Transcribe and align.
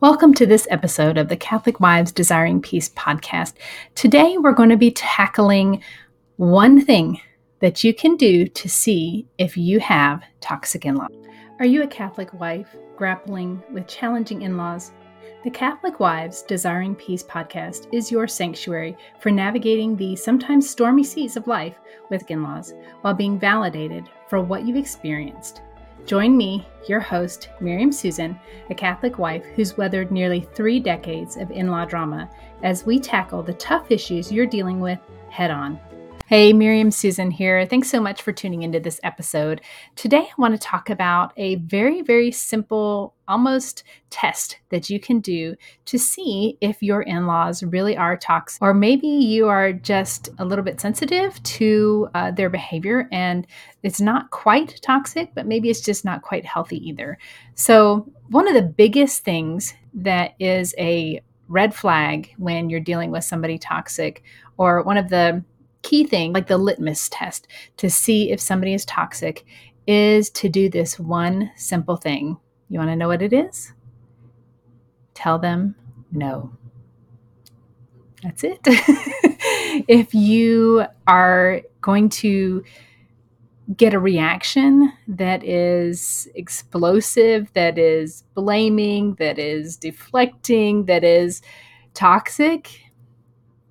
Welcome 0.00 0.32
to 0.34 0.46
this 0.46 0.68
episode 0.70 1.18
of 1.18 1.28
the 1.28 1.36
Catholic 1.36 1.80
Wives 1.80 2.12
Desiring 2.12 2.62
Peace 2.62 2.88
podcast. 2.90 3.54
Today 3.96 4.38
we're 4.38 4.52
going 4.52 4.68
to 4.68 4.76
be 4.76 4.92
tackling 4.92 5.82
one 6.36 6.80
thing 6.80 7.20
that 7.58 7.82
you 7.82 7.92
can 7.92 8.14
do 8.14 8.46
to 8.46 8.68
see 8.68 9.26
if 9.38 9.56
you 9.56 9.80
have 9.80 10.22
toxic 10.40 10.86
in 10.86 10.94
laws. 10.94 11.10
Are 11.58 11.66
you 11.66 11.82
a 11.82 11.88
Catholic 11.88 12.32
wife 12.32 12.76
grappling 12.94 13.60
with 13.72 13.88
challenging 13.88 14.42
in 14.42 14.56
laws? 14.56 14.92
The 15.42 15.50
Catholic 15.50 15.98
Wives 15.98 16.42
Desiring 16.42 16.94
Peace 16.94 17.24
podcast 17.24 17.92
is 17.92 18.12
your 18.12 18.28
sanctuary 18.28 18.96
for 19.18 19.32
navigating 19.32 19.96
the 19.96 20.14
sometimes 20.14 20.70
stormy 20.70 21.02
seas 21.02 21.36
of 21.36 21.48
life 21.48 21.74
with 22.08 22.30
in 22.30 22.44
laws 22.44 22.72
while 23.00 23.14
being 23.14 23.36
validated 23.36 24.08
for 24.28 24.40
what 24.40 24.64
you've 24.64 24.76
experienced 24.76 25.62
Join 26.06 26.36
me, 26.36 26.66
your 26.88 27.00
host, 27.00 27.50
Miriam 27.60 27.92
Susan, 27.92 28.38
a 28.70 28.74
Catholic 28.74 29.18
wife 29.18 29.44
who's 29.54 29.76
weathered 29.76 30.10
nearly 30.10 30.40
three 30.54 30.80
decades 30.80 31.36
of 31.36 31.50
in 31.50 31.70
law 31.70 31.84
drama, 31.84 32.30
as 32.62 32.86
we 32.86 32.98
tackle 32.98 33.42
the 33.42 33.54
tough 33.54 33.90
issues 33.90 34.32
you're 34.32 34.46
dealing 34.46 34.80
with 34.80 34.98
head 35.30 35.50
on. 35.50 35.78
Hey, 36.28 36.52
Miriam 36.52 36.90
Susan 36.90 37.30
here. 37.30 37.64
Thanks 37.64 37.88
so 37.88 38.02
much 38.02 38.20
for 38.20 38.32
tuning 38.32 38.62
into 38.62 38.78
this 38.78 39.00
episode. 39.02 39.62
Today, 39.96 40.28
I 40.28 40.34
want 40.36 40.52
to 40.52 40.60
talk 40.60 40.90
about 40.90 41.32
a 41.38 41.54
very, 41.54 42.02
very 42.02 42.30
simple, 42.32 43.14
almost 43.26 43.82
test 44.10 44.58
that 44.68 44.90
you 44.90 45.00
can 45.00 45.20
do 45.20 45.54
to 45.86 45.98
see 45.98 46.58
if 46.60 46.82
your 46.82 47.00
in 47.00 47.26
laws 47.26 47.62
really 47.62 47.96
are 47.96 48.14
toxic, 48.14 48.60
or 48.60 48.74
maybe 48.74 49.08
you 49.08 49.48
are 49.48 49.72
just 49.72 50.28
a 50.38 50.44
little 50.44 50.62
bit 50.62 50.82
sensitive 50.82 51.42
to 51.44 52.10
uh, 52.12 52.30
their 52.30 52.50
behavior 52.50 53.08
and 53.10 53.46
it's 53.82 53.98
not 53.98 54.30
quite 54.30 54.78
toxic, 54.82 55.34
but 55.34 55.46
maybe 55.46 55.70
it's 55.70 55.80
just 55.80 56.04
not 56.04 56.20
quite 56.20 56.44
healthy 56.44 56.76
either. 56.86 57.16
So, 57.54 58.06
one 58.28 58.46
of 58.46 58.52
the 58.52 58.60
biggest 58.60 59.24
things 59.24 59.72
that 59.94 60.34
is 60.38 60.74
a 60.76 61.22
red 61.48 61.74
flag 61.74 62.34
when 62.36 62.68
you're 62.68 62.80
dealing 62.80 63.10
with 63.10 63.24
somebody 63.24 63.56
toxic, 63.56 64.22
or 64.58 64.82
one 64.82 64.98
of 64.98 65.08
the 65.08 65.42
key 65.88 66.04
thing, 66.04 66.34
like 66.34 66.48
the 66.48 66.58
litmus 66.58 67.08
test 67.08 67.48
to 67.78 67.88
see 67.88 68.30
if 68.30 68.40
somebody 68.40 68.74
is 68.74 68.84
toxic, 68.84 69.46
is 69.86 70.28
to 70.28 70.46
do 70.46 70.68
this 70.68 71.00
one 71.00 71.50
simple 71.56 71.96
thing. 71.96 72.36
You 72.68 72.78
want 72.78 72.90
to 72.90 72.96
know 72.96 73.08
what 73.08 73.22
it 73.22 73.32
is? 73.32 73.72
Tell 75.14 75.38
them 75.38 75.74
no. 76.12 76.52
That's 78.22 78.44
it. 78.44 78.58
if 79.88 80.12
you 80.12 80.84
are 81.06 81.62
going 81.80 82.10
to 82.10 82.62
get 83.74 83.94
a 83.94 83.98
reaction 83.98 84.92
that 85.06 85.42
is 85.42 86.28
explosive, 86.34 87.50
that 87.54 87.78
is 87.78 88.24
blaming, 88.34 89.14
that 89.14 89.38
is 89.38 89.78
deflecting, 89.78 90.84
that 90.84 91.02
is 91.02 91.40
toxic, 91.94 92.78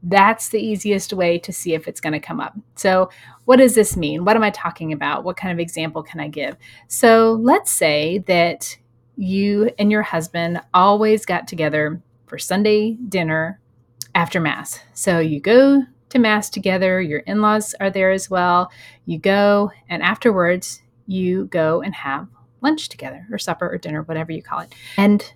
that's 0.07 0.49
the 0.49 0.59
easiest 0.59 1.11
way 1.11 1.37
to 1.39 1.51
see 1.51 1.73
if 1.73 1.87
it's 1.87 1.99
going 1.99 2.13
to 2.13 2.19
come 2.19 2.39
up. 2.39 2.55
So, 2.75 3.09
what 3.45 3.57
does 3.57 3.75
this 3.75 3.97
mean? 3.97 4.23
What 4.23 4.35
am 4.35 4.43
I 4.43 4.49
talking 4.51 4.93
about? 4.93 5.23
What 5.23 5.37
kind 5.37 5.51
of 5.51 5.59
example 5.59 6.01
can 6.01 6.19
I 6.19 6.29
give? 6.29 6.55
So, 6.87 7.33
let's 7.41 7.71
say 7.71 8.19
that 8.27 8.77
you 9.17 9.71
and 9.77 9.91
your 9.91 10.03
husband 10.03 10.61
always 10.73 11.25
got 11.25 11.47
together 11.47 12.01
for 12.25 12.37
Sunday 12.37 12.93
dinner 13.09 13.59
after 14.15 14.39
Mass. 14.39 14.79
So, 14.93 15.19
you 15.19 15.41
go 15.41 15.83
to 16.09 16.19
Mass 16.19 16.49
together, 16.49 17.01
your 17.01 17.19
in 17.19 17.41
laws 17.41 17.75
are 17.81 17.89
there 17.89 18.11
as 18.11 18.29
well. 18.29 18.71
You 19.05 19.19
go, 19.19 19.71
and 19.89 20.01
afterwards, 20.01 20.81
you 21.05 21.45
go 21.45 21.81
and 21.81 21.93
have 21.93 22.27
lunch 22.61 22.87
together, 22.87 23.27
or 23.29 23.37
supper, 23.37 23.69
or 23.69 23.77
dinner, 23.77 24.03
whatever 24.03 24.31
you 24.31 24.41
call 24.41 24.59
it. 24.59 24.73
And 24.95 25.33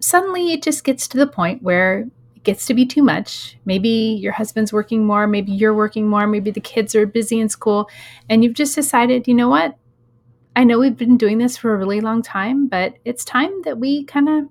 suddenly 0.00 0.52
it 0.52 0.62
just 0.62 0.84
gets 0.84 1.06
to 1.08 1.18
the 1.18 1.26
point 1.26 1.62
where 1.62 2.06
gets 2.42 2.66
to 2.66 2.74
be 2.74 2.86
too 2.86 3.02
much. 3.02 3.58
Maybe 3.64 3.88
your 3.88 4.32
husband's 4.32 4.72
working 4.72 5.04
more, 5.04 5.26
maybe 5.26 5.52
you're 5.52 5.74
working 5.74 6.08
more, 6.08 6.26
maybe 6.26 6.50
the 6.50 6.60
kids 6.60 6.94
are 6.94 7.06
busy 7.06 7.38
in 7.38 7.48
school, 7.48 7.88
and 8.28 8.42
you've 8.42 8.54
just 8.54 8.74
decided, 8.74 9.28
you 9.28 9.34
know 9.34 9.48
what? 9.48 9.76
I 10.56 10.64
know 10.64 10.78
we've 10.78 10.96
been 10.96 11.16
doing 11.16 11.38
this 11.38 11.56
for 11.56 11.74
a 11.74 11.78
really 11.78 12.00
long 12.00 12.22
time, 12.22 12.66
but 12.66 12.94
it's 13.04 13.24
time 13.24 13.62
that 13.62 13.78
we 13.78 14.04
kind 14.04 14.28
of 14.28 14.44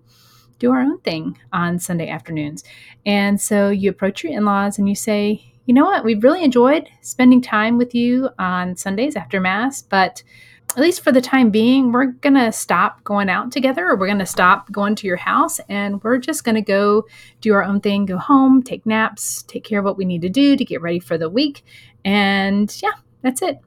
do 0.59 0.71
our 0.71 0.81
own 0.81 0.99
thing 1.01 1.37
on 1.51 1.79
Sunday 1.79 2.09
afternoons. 2.09 2.63
And 3.05 3.39
so 3.39 3.69
you 3.69 3.89
approach 3.89 4.23
your 4.23 4.33
in 4.33 4.45
laws 4.45 4.77
and 4.77 4.87
you 4.87 4.95
say, 4.95 5.43
you 5.65 5.73
know 5.73 5.85
what? 5.85 6.03
We've 6.03 6.23
really 6.23 6.43
enjoyed 6.43 6.89
spending 7.01 7.41
time 7.41 7.77
with 7.77 7.93
you 7.93 8.29
on 8.39 8.75
Sundays 8.75 9.15
after 9.15 9.39
Mass, 9.39 9.81
but 9.81 10.23
at 10.71 10.77
least 10.77 11.03
for 11.03 11.11
the 11.11 11.21
time 11.21 11.49
being, 11.49 11.91
we're 11.91 12.05
going 12.05 12.35
to 12.35 12.51
stop 12.51 13.03
going 13.03 13.27
out 13.27 13.51
together 13.51 13.87
or 13.87 13.97
we're 13.97 14.07
going 14.07 14.19
to 14.19 14.25
stop 14.25 14.71
going 14.71 14.95
to 14.95 15.07
your 15.07 15.17
house 15.17 15.59
and 15.67 16.01
we're 16.03 16.19
just 16.19 16.43
going 16.43 16.55
to 16.55 16.61
go 16.61 17.05
do 17.41 17.53
our 17.53 17.63
own 17.63 17.81
thing, 17.81 18.05
go 18.05 18.17
home, 18.17 18.61
take 18.61 18.85
naps, 18.85 19.43
take 19.43 19.63
care 19.63 19.79
of 19.79 19.85
what 19.85 19.97
we 19.97 20.05
need 20.05 20.21
to 20.21 20.29
do 20.29 20.55
to 20.55 20.63
get 20.63 20.81
ready 20.81 20.99
for 20.99 21.17
the 21.17 21.29
week. 21.29 21.63
And 22.05 22.75
yeah, 22.83 22.91
that's 23.21 23.41
it. 23.41 23.59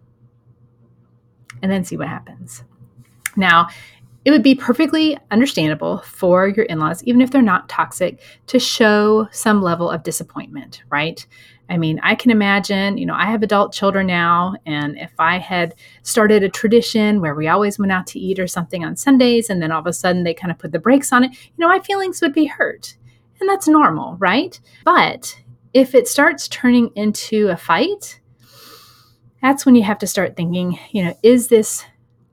And 1.60 1.70
then 1.70 1.84
see 1.84 1.96
what 1.96 2.08
happens. 2.08 2.62
Now, 3.36 3.68
it 4.24 4.30
would 4.30 4.42
be 4.42 4.54
perfectly 4.54 5.18
understandable 5.30 5.98
for 5.98 6.46
your 6.46 6.64
in 6.66 6.78
laws, 6.78 7.02
even 7.04 7.20
if 7.20 7.30
they're 7.30 7.42
not 7.42 7.68
toxic, 7.68 8.20
to 8.46 8.58
show 8.60 9.26
some 9.32 9.60
level 9.60 9.90
of 9.90 10.04
disappointment, 10.04 10.82
right? 10.90 11.26
I 11.72 11.78
mean, 11.78 11.98
I 12.02 12.14
can 12.14 12.30
imagine, 12.30 12.98
you 12.98 13.06
know, 13.06 13.14
I 13.14 13.24
have 13.24 13.42
adult 13.42 13.72
children 13.72 14.06
now, 14.06 14.56
and 14.66 14.98
if 14.98 15.10
I 15.18 15.38
had 15.38 15.74
started 16.02 16.42
a 16.42 16.50
tradition 16.50 17.22
where 17.22 17.34
we 17.34 17.48
always 17.48 17.78
went 17.78 17.90
out 17.90 18.06
to 18.08 18.18
eat 18.18 18.38
or 18.38 18.46
something 18.46 18.84
on 18.84 18.94
Sundays, 18.94 19.48
and 19.48 19.62
then 19.62 19.72
all 19.72 19.80
of 19.80 19.86
a 19.86 19.92
sudden 19.94 20.22
they 20.22 20.34
kind 20.34 20.50
of 20.50 20.58
put 20.58 20.72
the 20.72 20.78
brakes 20.78 21.14
on 21.14 21.24
it, 21.24 21.30
you 21.32 21.54
know, 21.56 21.68
my 21.68 21.80
feelings 21.80 22.20
would 22.20 22.34
be 22.34 22.44
hurt. 22.44 22.94
And 23.40 23.48
that's 23.48 23.66
normal, 23.66 24.16
right? 24.18 24.60
But 24.84 25.40
if 25.72 25.94
it 25.94 26.08
starts 26.08 26.46
turning 26.46 26.90
into 26.94 27.48
a 27.48 27.56
fight, 27.56 28.20
that's 29.40 29.64
when 29.64 29.74
you 29.74 29.82
have 29.82 29.98
to 30.00 30.06
start 30.06 30.36
thinking, 30.36 30.78
you 30.90 31.02
know, 31.02 31.16
is 31.22 31.48
this 31.48 31.86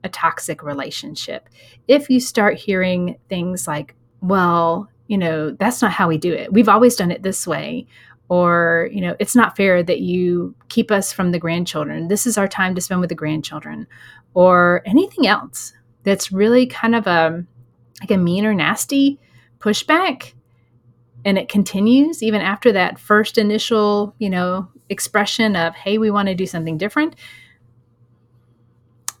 a 0.04 0.10
toxic 0.10 0.62
relationship? 0.62 1.48
If 1.88 2.10
you 2.10 2.20
start 2.20 2.58
hearing 2.58 3.16
things 3.30 3.66
like, 3.66 3.94
well, 4.20 4.90
you 5.06 5.16
know, 5.16 5.50
that's 5.50 5.80
not 5.80 5.92
how 5.92 6.08
we 6.08 6.18
do 6.18 6.32
it. 6.32 6.52
We've 6.52 6.68
always 6.68 6.94
done 6.94 7.10
it 7.10 7.22
this 7.22 7.46
way 7.46 7.86
or 8.30 8.88
you 8.92 9.00
know 9.00 9.16
it's 9.18 9.34
not 9.34 9.56
fair 9.56 9.82
that 9.82 10.00
you 10.00 10.54
keep 10.68 10.90
us 10.90 11.12
from 11.12 11.32
the 11.32 11.38
grandchildren. 11.38 12.08
This 12.08 12.26
is 12.26 12.38
our 12.38 12.48
time 12.48 12.74
to 12.76 12.80
spend 12.80 13.00
with 13.00 13.10
the 13.10 13.14
grandchildren. 13.14 13.86
Or 14.32 14.82
anything 14.86 15.26
else 15.26 15.72
that's 16.04 16.30
really 16.30 16.64
kind 16.66 16.94
of 16.94 17.06
a 17.08 17.44
like 18.00 18.12
a 18.12 18.16
mean 18.16 18.46
or 18.46 18.54
nasty 18.54 19.18
pushback. 19.58 20.32
And 21.24 21.36
it 21.36 21.48
continues 21.48 22.22
even 22.22 22.40
after 22.40 22.70
that 22.72 23.00
first 23.00 23.36
initial 23.36 24.14
you 24.18 24.30
know 24.30 24.68
expression 24.88 25.56
of 25.56 25.74
hey 25.74 25.98
we 25.98 26.10
want 26.12 26.28
to 26.28 26.34
do 26.36 26.46
something 26.46 26.78
different. 26.78 27.16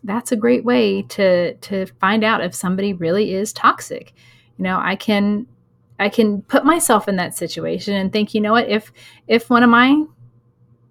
That's 0.04 0.30
a 0.30 0.36
great 0.36 0.64
way 0.64 1.02
to 1.02 1.54
to 1.54 1.86
find 2.00 2.22
out 2.22 2.44
if 2.44 2.54
somebody 2.54 2.92
really 2.92 3.34
is 3.34 3.52
toxic. 3.52 4.14
You 4.56 4.62
know 4.64 4.78
i 4.80 4.94
can 4.94 5.46
I 6.00 6.08
can 6.08 6.42
put 6.42 6.64
myself 6.64 7.08
in 7.08 7.16
that 7.16 7.36
situation 7.36 7.94
and 7.94 8.12
think, 8.12 8.34
you 8.34 8.40
know 8.40 8.52
what, 8.52 8.68
if 8.68 8.90
if 9.28 9.50
one 9.50 9.62
of 9.62 9.70
my 9.70 10.04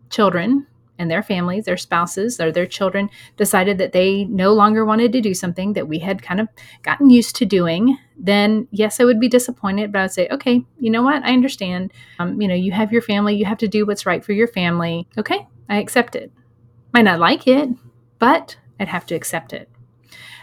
children 0.10 0.68
and 1.00 1.10
their 1.10 1.24
families, 1.24 1.66
their 1.66 1.78
spouses, 1.78 2.40
or 2.40 2.52
their 2.52 2.66
children 2.66 3.10
decided 3.38 3.78
that 3.78 3.94
they 3.94 4.26
no 4.26 4.54
longer 4.54 4.86
wanted 4.86 5.12
to 5.14 5.22
do 5.22 5.34
something 5.34 5.74
that 5.74 5.88
we 5.88 5.98
had 5.98 6.22
kind 6.22 6.40
of 6.40 6.48
gotten 6.84 7.10
used 7.10 7.36
to 7.38 7.46
doing, 7.46 7.98
then 8.18 8.68
yes, 8.72 9.00
I 9.00 9.06
would 9.06 9.20
be 9.20 9.30
disappointed. 9.30 9.92
But 9.92 10.00
I 10.00 10.02
would 10.04 10.12
say, 10.12 10.28
okay, 10.30 10.64
you 10.80 10.92
know 10.92 11.02
what? 11.02 11.24
I 11.24 11.34
understand. 11.34 11.92
Um, 12.20 12.40
you 12.40 12.48
know, 12.48 12.54
you 12.54 12.72
have 12.74 12.92
your 12.92 13.02
family, 13.02 13.36
you 13.36 13.46
have 13.46 13.58
to 13.60 13.68
do 13.68 13.86
what's 13.86 14.06
right 14.06 14.24
for 14.24 14.34
your 14.34 14.48
family. 14.48 15.08
Okay, 15.18 15.48
I 15.70 15.78
accept 15.78 16.16
it. 16.16 16.32
Might 16.94 17.04
not 17.04 17.20
like 17.20 17.48
it, 17.48 17.70
but 18.20 18.58
I'd 18.80 18.90
have 18.90 19.06
to 19.08 19.16
accept 19.16 19.54
it. 19.54 19.70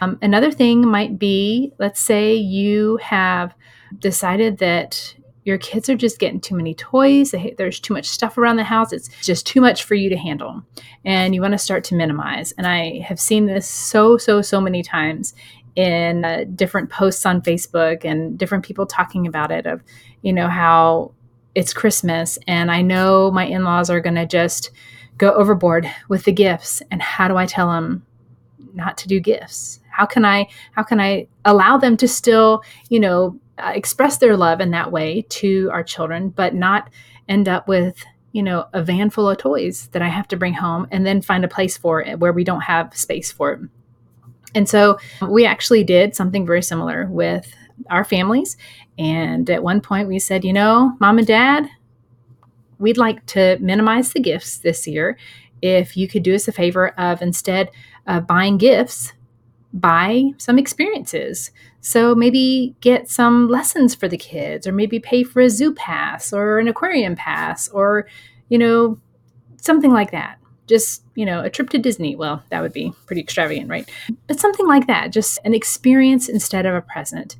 Um, 0.01 0.19
another 0.21 0.51
thing 0.51 0.87
might 0.87 1.17
be 1.17 1.71
let's 1.79 1.99
say 1.99 2.35
you 2.35 2.97
have 2.97 3.55
decided 3.99 4.57
that 4.59 5.15
your 5.43 5.57
kids 5.57 5.89
are 5.89 5.95
just 5.95 6.19
getting 6.19 6.41
too 6.41 6.55
many 6.55 6.73
toys. 6.73 7.33
There's 7.57 7.79
too 7.79 7.93
much 7.93 8.05
stuff 8.05 8.37
around 8.37 8.57
the 8.57 8.65
house. 8.65 8.91
It's 8.91 9.07
just 9.21 9.47
too 9.47 9.61
much 9.61 9.85
for 9.85 9.95
you 9.95 10.09
to 10.09 10.17
handle. 10.17 10.61
And 11.05 11.33
you 11.33 11.41
want 11.41 11.53
to 11.53 11.57
start 11.57 11.85
to 11.85 11.95
minimize. 11.95 12.51
And 12.57 12.67
I 12.67 12.99
have 12.99 13.17
seen 13.17 13.45
this 13.45 13.65
so, 13.65 14.17
so, 14.17 14.41
so 14.41 14.59
many 14.59 14.83
times 14.83 15.33
in 15.77 16.25
uh, 16.25 16.43
different 16.53 16.89
posts 16.89 17.25
on 17.25 17.41
Facebook 17.41 18.03
and 18.03 18.37
different 18.37 18.65
people 18.65 18.85
talking 18.85 19.25
about 19.25 19.51
it 19.51 19.65
of, 19.65 19.81
you 20.21 20.33
know, 20.33 20.49
how 20.49 21.13
it's 21.55 21.73
Christmas 21.73 22.37
and 22.45 22.69
I 22.69 22.81
know 22.81 23.31
my 23.31 23.45
in 23.45 23.63
laws 23.63 23.89
are 23.89 24.01
going 24.01 24.15
to 24.15 24.25
just 24.25 24.69
go 25.17 25.31
overboard 25.33 25.89
with 26.09 26.25
the 26.25 26.31
gifts. 26.31 26.81
And 26.91 27.01
how 27.01 27.27
do 27.27 27.37
I 27.37 27.45
tell 27.45 27.71
them 27.71 28.05
not 28.73 28.97
to 28.99 29.07
do 29.07 29.19
gifts? 29.19 29.79
How 29.89 30.05
can 30.05 30.25
I, 30.25 30.47
how 30.73 30.83
can 30.83 30.99
I 30.99 31.27
allow 31.45 31.77
them 31.77 31.97
to 31.97 32.07
still, 32.07 32.63
you 32.89 32.99
know, 32.99 33.39
uh, 33.57 33.71
express 33.73 34.17
their 34.17 34.37
love 34.37 34.61
in 34.61 34.71
that 34.71 34.91
way 34.91 35.23
to 35.29 35.69
our 35.71 35.83
children, 35.83 36.29
but 36.29 36.53
not 36.53 36.89
end 37.27 37.47
up 37.47 37.67
with 37.67 38.03
you 38.31 38.43
know 38.43 38.67
a 38.73 38.83
van 38.83 39.09
full 39.09 39.29
of 39.29 39.37
toys 39.37 39.87
that 39.93 40.01
I 40.01 40.07
have 40.07 40.27
to 40.29 40.37
bring 40.37 40.53
home 40.53 40.87
and 40.91 41.05
then 41.05 41.21
find 41.21 41.43
a 41.43 41.49
place 41.49 41.77
for 41.77 42.01
it 42.01 42.19
where 42.19 42.33
we 42.33 42.43
don't 42.43 42.61
have 42.61 42.95
space 42.95 43.31
for 43.31 43.53
it. 43.53 43.59
And 44.55 44.67
so 44.67 44.97
we 45.27 45.45
actually 45.45 45.83
did 45.83 46.15
something 46.15 46.45
very 46.45 46.61
similar 46.61 47.07
with 47.07 47.53
our 47.89 48.03
families. 48.03 48.57
And 48.97 49.49
at 49.49 49.63
one 49.63 49.81
point, 49.81 50.07
we 50.07 50.19
said, 50.19 50.43
you 50.43 50.53
know, 50.53 50.93
mom 50.99 51.17
and 51.17 51.27
dad, 51.27 51.69
we'd 52.79 52.97
like 52.97 53.25
to 53.27 53.57
minimize 53.59 54.13
the 54.13 54.19
gifts 54.19 54.57
this 54.57 54.87
year. 54.87 55.17
If 55.61 55.97
you 55.97 56.07
could 56.07 56.23
do 56.23 56.35
us 56.35 56.47
a 56.47 56.51
favor 56.51 56.89
of 56.89 57.21
instead 57.21 57.69
of 58.05 58.27
buying 58.27 58.57
gifts, 58.57 59.13
buy 59.79 60.31
some 60.37 60.57
experiences. 60.57 61.51
So 61.81 62.15
maybe 62.15 62.75
get 62.81 63.09
some 63.09 63.47
lessons 63.47 63.95
for 63.95 64.07
the 64.07 64.17
kids, 64.17 64.67
or 64.67 64.71
maybe 64.71 64.99
pay 64.99 65.23
for 65.23 65.41
a 65.41 65.49
zoo 65.49 65.73
pass 65.73 66.33
or 66.33 66.59
an 66.59 66.67
aquarium 66.67 67.15
pass, 67.15 67.67
or, 67.69 68.07
you 68.49 68.57
know, 68.57 68.99
something 69.61 69.91
like 69.91 70.11
that. 70.11 70.39
Just, 70.67 71.03
you 71.15 71.25
know, 71.25 71.41
a 71.41 71.49
trip 71.49 71.69
to 71.69 71.77
Disney. 71.77 72.15
Well, 72.15 72.43
that 72.49 72.61
would 72.61 72.73
be 72.73 72.93
pretty 73.05 73.21
extravagant, 73.21 73.69
right? 73.69 73.89
But 74.27 74.39
something 74.39 74.67
like 74.67 74.87
that, 74.87 75.13
just 75.13 75.39
an 75.45 75.53
experience 75.53 76.27
instead 76.27 76.65
of 76.65 76.75
a 76.75 76.81
present. 76.81 77.37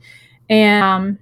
And 0.50 0.84
um, 0.84 1.20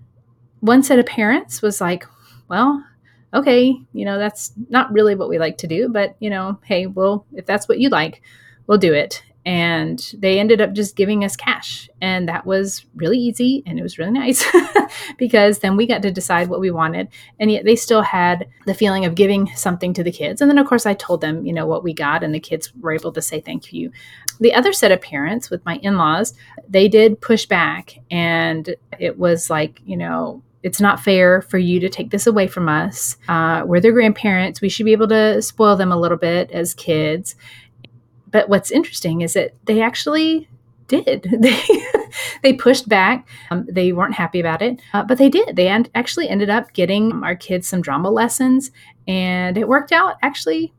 one 0.60 0.84
set 0.84 1.00
of 1.00 1.08
parents 1.08 1.64
was 1.64 1.82
like, 1.82 2.06
well, 2.48 2.86
okay, 3.34 3.76
you 3.92 4.06
know, 4.06 4.20
that's 4.20 4.54
not 4.70 4.92
really 4.94 5.16
what 5.16 5.30
we 5.30 5.40
like 5.40 5.58
to 5.60 5.68
do, 5.68 5.90
but, 5.90 6.16
you 6.20 6.30
know, 6.30 6.60
hey, 6.64 6.86
well, 6.86 7.26
if 7.34 7.46
that's 7.46 7.68
what 7.68 7.80
you 7.80 7.90
like, 7.90 8.22
we'll 8.68 8.78
do 8.78 8.94
it 8.94 9.24
and 9.46 10.14
they 10.18 10.40
ended 10.40 10.60
up 10.60 10.74
just 10.74 10.96
giving 10.96 11.24
us 11.24 11.36
cash 11.36 11.88
and 12.02 12.28
that 12.28 12.46
was 12.46 12.86
really 12.96 13.18
easy 13.18 13.62
and 13.68 13.78
it 13.78 13.84
was 13.84 14.00
really 14.00 14.12
nice 14.12 14.44
because 15.18 15.60
then 15.60 15.78
we 15.78 15.86
got 15.86 16.02
to 16.02 16.12
decide 16.12 16.50
what 16.50 16.60
we 16.60 16.72
wanted 16.72 17.08
and 17.40 17.52
yet 17.52 17.64
they 17.64 17.76
still 17.76 18.02
had 18.02 18.48
the 18.66 18.74
feeling 18.74 19.06
of 19.06 19.14
giving 19.14 19.48
something 19.56 19.94
to 19.94 20.04
the 20.04 20.12
kids 20.12 20.42
and 20.42 20.50
then 20.50 20.58
of 20.58 20.68
course 20.68 20.86
i 20.86 20.94
told 20.96 21.22
them 21.22 21.46
you 21.46 21.54
know 21.54 21.68
what 21.68 21.84
we 21.84 21.94
got 21.94 22.24
and 22.24 22.34
the 22.34 22.40
kids 22.40 22.74
were 22.82 22.92
able 22.92 23.12
to 23.12 23.22
say 23.22 23.40
thank 23.40 23.72
you 23.72 23.92
the 24.40 24.54
other 24.54 24.74
set 24.74 24.92
of 24.92 25.00
parents 25.02 25.50
with 25.50 25.64
my 25.66 25.76
in-laws 25.78 26.34
they 26.68 26.88
did 26.88 27.22
push 27.22 27.46
back 27.46 28.00
and 28.10 28.76
it 29.00 29.20
was 29.20 29.50
like 29.50 29.80
you 29.86 29.96
know 29.96 30.42
it's 30.66 30.82
not 30.82 31.00
fair 31.00 31.44
for 31.44 31.60
you 31.60 31.80
to 31.80 31.90
take 31.90 32.10
this 32.10 32.26
away 32.26 32.48
from 32.48 32.68
us. 32.68 33.18
Uh, 33.28 33.62
we're 33.68 33.80
their 33.80 33.92
grandparents. 33.92 34.62
We 34.62 34.70
should 34.70 34.88
be 34.88 34.94
able 34.94 35.08
to 35.10 35.40
spoil 35.44 35.76
them 35.76 35.92
a 35.92 35.96
little 35.96 36.18
bit 36.18 36.50
as 36.50 36.74
kids. 36.74 37.36
But 38.36 38.50
what's 38.50 38.70
interesting 38.70 39.22
is 39.22 39.32
that 39.32 39.54
they 39.64 39.82
actually 39.82 40.50
did. 40.90 41.26
They 41.42 41.58
they 42.44 42.52
pushed 42.54 42.90
back. 42.90 43.26
Um, 43.50 43.66
they 43.72 43.94
weren't 43.94 44.14
happy 44.14 44.42
about 44.42 44.62
it, 44.62 44.82
uh, 44.94 45.04
but 45.04 45.18
they 45.18 45.30
did. 45.30 45.56
They 45.56 45.70
actually 45.70 46.28
ended 46.28 46.50
up 46.50 46.74
getting 46.74 47.24
our 47.24 47.34
kids 47.34 47.66
some 47.66 47.82
drama 47.82 48.10
lessons, 48.10 48.72
and 49.08 49.58
it 49.58 49.70
worked 49.70 49.94
out 49.94 50.16
actually 50.22 50.74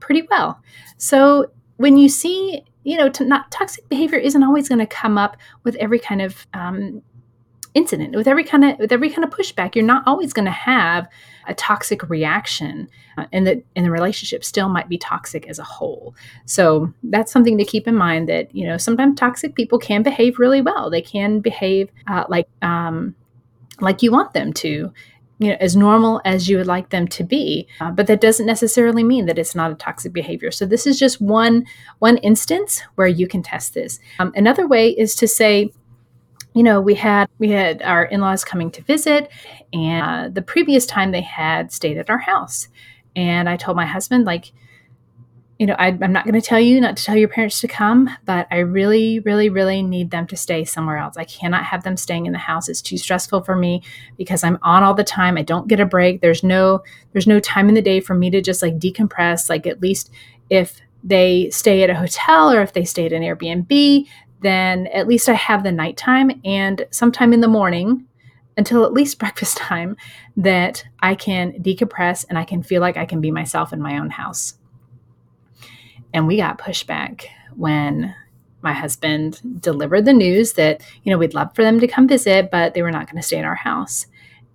pretty 0.00 0.26
well. 0.30 0.58
So 0.96 1.50
when 1.76 1.98
you 1.98 2.08
see, 2.08 2.64
you 2.84 2.96
know, 2.96 3.10
to 3.10 3.24
not 3.26 3.50
toxic 3.50 3.86
behavior 3.90 4.18
isn't 4.18 4.42
always 4.42 4.66
going 4.66 4.78
to 4.78 4.86
come 4.86 5.18
up 5.18 5.36
with 5.62 5.74
every 5.76 5.98
kind 5.98 6.22
of 6.22 6.46
um, 6.54 7.02
incident. 7.74 8.14
With 8.14 8.28
every 8.28 8.44
kind 8.44 8.64
of 8.64 8.78
with 8.78 8.92
every 8.92 9.10
kind 9.10 9.24
of 9.24 9.30
pushback 9.30 9.74
you're 9.74 9.84
not 9.84 10.04
always 10.06 10.32
going 10.32 10.46
to 10.46 10.50
have 10.50 11.08
a 11.46 11.54
toxic 11.54 12.08
reaction 12.08 12.88
uh, 13.18 13.26
and 13.32 13.46
that 13.46 13.62
and 13.76 13.84
the 13.84 13.90
relationship. 13.90 14.44
Still 14.44 14.68
might 14.68 14.88
be 14.88 14.98
toxic 14.98 15.46
as 15.48 15.58
a 15.58 15.64
whole. 15.64 16.14
So 16.46 16.92
that's 17.02 17.32
something 17.32 17.58
to 17.58 17.64
keep 17.64 17.86
in 17.86 17.96
mind 17.96 18.28
that 18.28 18.54
you 18.54 18.66
know 18.66 18.76
sometimes 18.76 19.18
toxic 19.18 19.54
people 19.54 19.78
can 19.78 20.02
behave 20.02 20.38
really 20.38 20.60
well. 20.60 20.88
They 20.88 21.02
can 21.02 21.40
behave 21.40 21.90
uh, 22.06 22.24
like 22.28 22.48
um, 22.62 23.14
like 23.80 24.02
you 24.02 24.12
want 24.12 24.32
them 24.32 24.52
to 24.54 24.92
you 25.38 25.48
know 25.48 25.56
as 25.60 25.74
normal 25.74 26.20
as 26.24 26.48
you 26.48 26.56
would 26.56 26.66
like 26.66 26.90
them 26.90 27.08
to 27.08 27.24
be. 27.24 27.66
Uh, 27.80 27.90
but 27.90 28.06
that 28.06 28.20
doesn't 28.20 28.46
necessarily 28.46 29.02
mean 29.02 29.26
that 29.26 29.38
it's 29.38 29.54
not 29.54 29.72
a 29.72 29.74
toxic 29.74 30.12
behavior. 30.12 30.50
So 30.50 30.64
this 30.64 30.86
is 30.86 30.98
just 30.98 31.20
one 31.20 31.66
one 31.98 32.18
instance 32.18 32.82
where 32.94 33.08
you 33.08 33.26
can 33.26 33.42
test 33.42 33.74
this. 33.74 33.98
Um, 34.20 34.32
another 34.36 34.66
way 34.66 34.90
is 34.90 35.14
to 35.16 35.26
say 35.26 35.72
you 36.54 36.62
know, 36.62 36.80
we 36.80 36.94
had 36.94 37.28
we 37.38 37.50
had 37.50 37.82
our 37.82 38.04
in-laws 38.04 38.44
coming 38.44 38.70
to 38.72 38.82
visit, 38.82 39.28
and 39.72 40.26
uh, 40.26 40.28
the 40.32 40.42
previous 40.42 40.86
time 40.86 41.10
they 41.10 41.20
had 41.20 41.72
stayed 41.72 41.98
at 41.98 42.08
our 42.08 42.18
house, 42.18 42.68
and 43.16 43.48
I 43.48 43.56
told 43.56 43.76
my 43.76 43.86
husband 43.86 44.24
like, 44.24 44.52
you 45.58 45.66
know, 45.66 45.74
I, 45.78 45.88
I'm 45.88 46.12
not 46.12 46.24
going 46.24 46.40
to 46.40 46.46
tell 46.46 46.60
you 46.60 46.80
not 46.80 46.96
to 46.96 47.04
tell 47.04 47.16
your 47.16 47.28
parents 47.28 47.60
to 47.60 47.68
come, 47.68 48.08
but 48.24 48.46
I 48.50 48.58
really, 48.58 49.18
really, 49.20 49.48
really 49.48 49.82
need 49.82 50.10
them 50.10 50.26
to 50.28 50.36
stay 50.36 50.64
somewhere 50.64 50.96
else. 50.96 51.16
I 51.16 51.24
cannot 51.24 51.64
have 51.64 51.84
them 51.84 51.96
staying 51.96 52.26
in 52.26 52.32
the 52.32 52.38
house. 52.38 52.68
It's 52.68 52.82
too 52.82 52.98
stressful 52.98 53.42
for 53.42 53.56
me 53.56 53.82
because 54.16 54.44
I'm 54.44 54.58
on 54.62 54.82
all 54.84 54.94
the 54.94 55.04
time. 55.04 55.36
I 55.36 55.42
don't 55.42 55.68
get 55.68 55.80
a 55.80 55.86
break. 55.86 56.20
There's 56.20 56.44
no 56.44 56.82
there's 57.12 57.26
no 57.26 57.40
time 57.40 57.68
in 57.68 57.74
the 57.74 57.82
day 57.82 58.00
for 58.00 58.14
me 58.14 58.30
to 58.30 58.40
just 58.40 58.62
like 58.62 58.78
decompress. 58.78 59.48
Like 59.48 59.66
at 59.66 59.80
least 59.80 60.10
if 60.50 60.80
they 61.04 61.50
stay 61.50 61.82
at 61.82 61.90
a 61.90 61.94
hotel 61.94 62.50
or 62.50 62.62
if 62.62 62.72
they 62.72 62.84
stay 62.84 63.06
at 63.06 63.12
an 63.12 63.22
Airbnb, 63.22 64.06
then 64.44 64.86
at 64.88 65.08
least 65.08 65.28
I 65.28 65.34
have 65.34 65.62
the 65.62 65.72
nighttime 65.72 66.40
and 66.44 66.86
sometime 66.90 67.32
in 67.32 67.40
the 67.40 67.48
morning 67.48 68.06
until 68.56 68.84
at 68.84 68.92
least 68.92 69.18
breakfast 69.20 69.56
time 69.56 69.96
that 70.36 70.84
I 71.00 71.14
can 71.14 71.52
decompress 71.62 72.24
and 72.28 72.38
I 72.38 72.44
can 72.44 72.62
feel 72.62 72.80
like 72.80 72.96
I 72.96 73.06
can 73.06 73.20
be 73.20 73.30
myself 73.30 73.72
in 73.72 73.80
my 73.80 73.98
own 73.98 74.10
house. 74.10 74.54
And 76.12 76.26
we 76.26 76.36
got 76.36 76.58
pushback 76.58 77.26
when 77.56 78.14
my 78.62 78.72
husband 78.72 79.40
delivered 79.60 80.04
the 80.04 80.12
news 80.12 80.54
that, 80.54 80.80
you 81.02 81.10
know, 81.10 81.18
we'd 81.18 81.34
love 81.34 81.54
for 81.54 81.62
them 81.62 81.80
to 81.80 81.88
come 81.88 82.08
visit, 82.08 82.50
but 82.50 82.72
they 82.72 82.82
were 82.82 82.90
not 82.90 83.06
going 83.06 83.20
to 83.20 83.26
stay 83.26 83.38
in 83.38 83.44
our 83.44 83.54
house. 83.54 84.06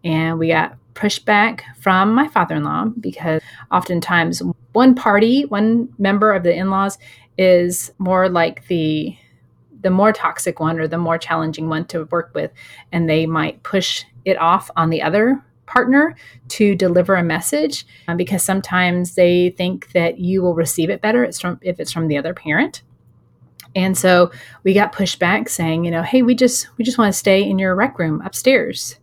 And 0.04 0.40
we 0.40 0.48
got 0.48 0.78
pushback 0.96 1.62
from 1.78 2.14
my 2.14 2.28
father 2.28 2.56
in 2.56 2.64
law 2.64 2.86
because 3.00 3.42
oftentimes 3.72 4.42
one 4.72 4.96
party, 4.96 5.46
one 5.46 5.90
member 5.98 6.34
of 6.34 6.44
the 6.44 6.54
in 6.54 6.70
laws, 6.70 6.98
is 7.38 7.92
more 8.00 8.30
like 8.30 8.68
the 8.68 9.16
the 9.82 9.90
more 9.90 10.12
toxic 10.12 10.60
one 10.60 10.80
or 10.80 10.88
the 10.88 10.98
more 10.98 11.18
challenging 11.18 11.70
one 11.70 11.86
to 11.86 12.06
work 12.06 12.32
with 12.34 12.52
and 12.92 13.10
they 13.10 13.26
might 13.26 13.62
push 13.64 14.04
it 14.26 14.38
off 14.38 14.70
on 14.76 14.90
the 14.90 15.02
other 15.02 15.44
partner 15.66 16.16
to 16.50 16.76
deliver 16.76 17.16
a 17.16 17.24
message 17.24 17.86
um, 18.08 18.18
because 18.18 18.44
sometimes 18.44 19.16
they 19.16 19.52
think 19.52 19.92
that 19.94 20.20
you 20.20 20.42
will 20.42 20.56
receive 20.56 20.90
it 20.90 21.02
better 21.02 21.24
if 21.24 21.80
it's 21.80 21.92
from 21.92 22.08
the 22.08 22.18
other 22.18 22.34
parent. 22.34 22.82
And 23.76 23.96
so 23.96 24.32
we 24.64 24.74
got 24.74 24.94
pushback 24.94 25.48
saying 25.48 25.86
you 25.86 25.92
know 25.92 26.02
hey 26.02 26.24
we 26.24 26.34
just 26.34 26.68
we 26.78 26.84
just 26.84 26.98
want 26.98 27.14
to 27.14 27.18
stay 27.18 27.48
in 27.48 27.60
your 27.60 27.76
rec 27.76 28.00
room 28.00 28.22
upstairs. 28.26 28.98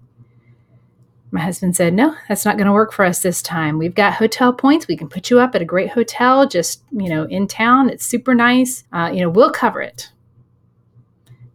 My 1.30 1.40
husband 1.40 1.76
said 1.76 1.94
no 1.94 2.16
that's 2.28 2.44
not 2.44 2.56
going 2.56 2.66
to 2.66 2.72
work 2.72 2.92
for 2.92 3.04
us 3.04 3.20
this 3.20 3.40
time. 3.40 3.78
We've 3.78 3.94
got 3.94 4.14
hotel 4.14 4.52
points. 4.52 4.88
We 4.88 4.96
can 4.96 5.08
put 5.08 5.30
you 5.30 5.38
up 5.38 5.54
at 5.54 5.62
a 5.62 5.66
great 5.66 5.90
hotel 5.90 6.48
just 6.48 6.82
you 6.90 7.08
know 7.08 7.24
in 7.24 7.46
town. 7.46 7.90
It's 7.90 8.04
super 8.04 8.34
nice. 8.34 8.82
Uh, 8.92 9.12
you 9.14 9.20
know 9.20 9.30
we'll 9.30 9.52
cover 9.52 9.80
it 9.80 10.10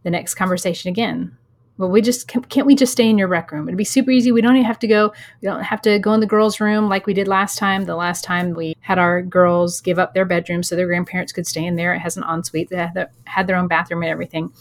the 0.04 0.10
next 0.10 0.36
conversation 0.36 0.90
again. 0.90 1.38
Well, 1.78 1.90
we 1.90 2.02
just 2.02 2.28
can't 2.28 2.68
we 2.68 2.76
just 2.76 2.92
stay 2.92 3.10
in 3.10 3.18
your 3.18 3.28
rec 3.28 3.52
room? 3.52 3.68
It'd 3.68 3.78
be 3.78 3.84
super 3.84 4.12
easy. 4.12 4.32
We 4.32 4.42
don't 4.42 4.56
even 4.56 4.66
have 4.66 4.78
to 4.80 4.88
go. 4.88 5.14
We 5.42 5.48
don't 5.48 5.64
have 5.64 5.82
to 5.82 5.98
go 5.98 6.14
in 6.14 6.20
the 6.20 6.28
girls' 6.28 6.60
room 6.60 6.90
like 6.90 7.08
we 7.08 7.14
did 7.16 7.28
last 7.28 7.58
time. 7.58 7.86
The 7.86 7.96
last 7.96 8.24
time 8.24 8.54
we 8.54 8.76
had 8.82 9.00
our 9.00 9.24
girls 9.24 9.82
give 9.82 9.98
up 9.98 10.14
their 10.14 10.26
bedroom 10.26 10.62
so 10.62 10.76
their 10.76 10.86
grandparents 10.86 11.34
could 11.34 11.48
stay 11.48 11.66
in 11.66 11.78
there. 11.78 11.96
It 11.96 12.00
has 12.00 12.18
an 12.18 12.24
ensuite. 12.24 12.70
They 12.70 12.88
had, 13.26 13.48
their 13.48 13.56
own 13.56 13.68
bathroom 13.68 14.04
and 14.04 14.12
everything, 14.12 14.54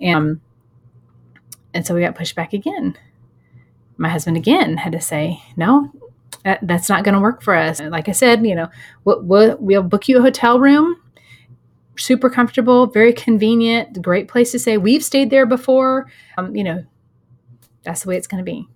and 0.00 0.16
um, 0.16 0.40
and 1.74 1.84
so 1.84 1.94
we 1.94 2.00
got 2.00 2.14
pushed 2.14 2.36
back 2.36 2.52
again. 2.52 2.96
My 3.96 4.08
husband 4.08 4.36
again 4.36 4.76
had 4.76 4.92
to 4.92 5.00
say, 5.00 5.42
"No, 5.56 5.90
that, 6.44 6.60
that's 6.62 6.88
not 6.88 7.02
going 7.02 7.14
to 7.14 7.20
work 7.20 7.42
for 7.42 7.56
us." 7.56 7.80
Like 7.80 8.08
I 8.08 8.12
said, 8.12 8.46
you 8.46 8.54
know, 8.54 8.68
we'll, 9.04 9.22
we'll, 9.22 9.56
we'll 9.58 9.82
book 9.82 10.06
you 10.06 10.18
a 10.18 10.22
hotel 10.22 10.60
room 10.60 10.96
super 11.98 12.30
comfortable, 12.30 12.86
very 12.86 13.12
convenient, 13.12 14.00
great 14.02 14.28
place 14.28 14.52
to 14.52 14.58
stay. 14.58 14.78
We've 14.78 15.04
stayed 15.04 15.30
there 15.30 15.46
before. 15.46 16.10
Um, 16.36 16.54
you 16.54 16.64
know, 16.64 16.84
that's 17.82 18.02
the 18.02 18.08
way 18.08 18.16
it's 18.16 18.26
going 18.26 18.44
to 18.44 18.50
be. 18.50 18.68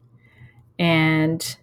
And 0.79 1.57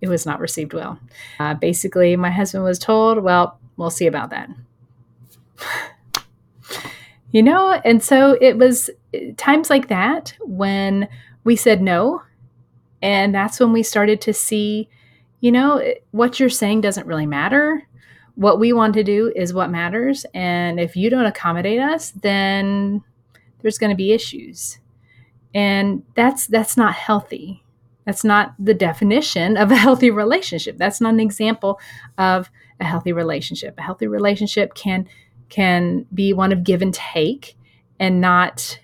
it 0.00 0.08
was 0.08 0.24
not 0.24 0.40
received 0.40 0.72
well. 0.72 0.98
Uh, 1.38 1.54
basically, 1.54 2.16
my 2.16 2.30
husband 2.30 2.64
was 2.64 2.78
told, 2.78 3.22
well, 3.22 3.58
we'll 3.76 3.90
see 3.90 4.06
about 4.06 4.30
that. 4.30 4.48
you 7.32 7.42
know, 7.42 7.72
and 7.84 8.02
so 8.02 8.36
it 8.40 8.56
was 8.56 8.90
times 9.36 9.70
like 9.70 9.88
that 9.88 10.34
when 10.40 11.08
we 11.44 11.56
said 11.56 11.82
no. 11.82 12.22
And 13.02 13.34
that's 13.34 13.60
when 13.60 13.72
we 13.72 13.82
started 13.82 14.20
to 14.22 14.32
see, 14.32 14.88
you 15.40 15.52
know, 15.52 15.94
what 16.10 16.40
you're 16.40 16.48
saying 16.48 16.80
doesn't 16.80 17.06
really 17.06 17.26
matter 17.26 17.87
what 18.38 18.60
we 18.60 18.72
want 18.72 18.94
to 18.94 19.02
do 19.02 19.32
is 19.34 19.52
what 19.52 19.68
matters. 19.68 20.24
And 20.32 20.78
if 20.78 20.94
you 20.94 21.10
don't 21.10 21.26
accommodate 21.26 21.80
us, 21.80 22.12
then 22.12 23.02
there's 23.60 23.78
going 23.78 23.90
to 23.90 23.96
be 23.96 24.12
issues. 24.12 24.78
And 25.52 26.04
that's 26.14 26.46
that's 26.46 26.76
not 26.76 26.94
healthy. 26.94 27.64
That's 28.04 28.22
not 28.22 28.54
the 28.56 28.74
definition 28.74 29.56
of 29.56 29.72
a 29.72 29.76
healthy 29.76 30.12
relationship. 30.12 30.78
That's 30.78 31.00
not 31.00 31.14
an 31.14 31.20
example 31.20 31.80
of 32.16 32.48
a 32.78 32.84
healthy 32.84 33.12
relationship. 33.12 33.74
A 33.76 33.82
healthy 33.82 34.06
relationship 34.06 34.74
can 34.74 35.08
can 35.48 36.06
be 36.14 36.32
one 36.32 36.52
of 36.52 36.62
give 36.62 36.80
and 36.80 36.94
take 36.94 37.56
and 37.98 38.20
not 38.20 38.78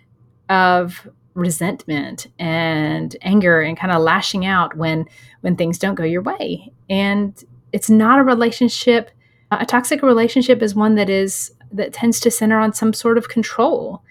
of 0.48 1.08
resentment 1.34 2.26
and 2.40 3.14
anger 3.22 3.60
and 3.60 3.78
kind 3.78 3.92
of 3.92 4.02
lashing 4.02 4.44
out 4.44 4.76
when 4.76 5.06
when 5.42 5.54
things 5.54 5.78
don't 5.78 5.94
go 5.94 6.02
your 6.02 6.22
way. 6.22 6.72
And 6.90 7.40
it's 7.70 7.88
not 7.88 8.18
a 8.18 8.24
relationship 8.24 9.12
a 9.60 9.66
toxic 9.66 10.02
relationship 10.02 10.62
is 10.62 10.74
one 10.74 10.94
that 10.96 11.10
is 11.10 11.52
that 11.72 11.92
tends 11.92 12.20
to 12.20 12.30
center 12.30 12.58
on 12.58 12.72
some 12.72 12.92
sort 12.92 13.18
of 13.18 13.28
control 13.28 14.02